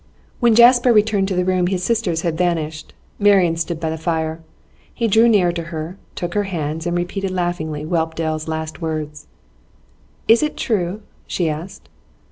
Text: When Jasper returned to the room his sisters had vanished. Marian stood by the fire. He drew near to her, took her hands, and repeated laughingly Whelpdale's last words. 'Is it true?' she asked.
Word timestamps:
When 0.39 0.55
Jasper 0.55 0.91
returned 0.91 1.27
to 1.27 1.35
the 1.35 1.45
room 1.45 1.67
his 1.67 1.83
sisters 1.83 2.21
had 2.21 2.35
vanished. 2.35 2.95
Marian 3.19 3.55
stood 3.55 3.79
by 3.79 3.91
the 3.91 3.99
fire. 3.99 4.41
He 4.91 5.07
drew 5.07 5.29
near 5.29 5.51
to 5.51 5.65
her, 5.65 5.95
took 6.15 6.33
her 6.33 6.45
hands, 6.45 6.87
and 6.87 6.97
repeated 6.97 7.29
laughingly 7.29 7.83
Whelpdale's 7.83 8.47
last 8.47 8.81
words. 8.81 9.27
'Is 10.27 10.41
it 10.41 10.57
true?' 10.57 11.03
she 11.27 11.51
asked. 11.51 11.87